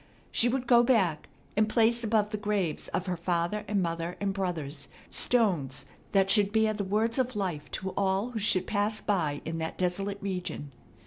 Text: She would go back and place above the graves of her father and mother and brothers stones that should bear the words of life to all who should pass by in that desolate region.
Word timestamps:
She 0.31 0.49
would 0.49 0.65
go 0.65 0.81
back 0.81 1.29
and 1.55 1.69
place 1.69 2.03
above 2.03 2.31
the 2.31 2.37
graves 2.37 2.87
of 2.87 3.05
her 3.05 3.15
father 3.15 3.63
and 3.67 3.83
mother 3.83 4.17
and 4.19 4.33
brothers 4.33 4.87
stones 5.11 5.85
that 6.11 6.27
should 6.27 6.51
bear 6.51 6.73
the 6.73 6.83
words 6.83 7.19
of 7.19 7.35
life 7.35 7.69
to 7.69 7.91
all 7.91 8.31
who 8.31 8.39
should 8.39 8.65
pass 8.65 8.99
by 8.99 9.41
in 9.45 9.59
that 9.59 9.77
desolate 9.77 10.17
region. 10.19 10.71